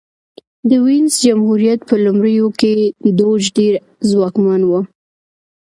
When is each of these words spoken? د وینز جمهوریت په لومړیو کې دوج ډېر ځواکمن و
د 0.69 0.71
وینز 0.85 1.13
جمهوریت 1.25 1.79
په 1.89 1.95
لومړیو 2.05 2.47
کې 2.59 2.73
دوج 3.19 3.41
ډېر 3.57 3.73
ځواکمن 4.09 4.61
و 4.65 4.71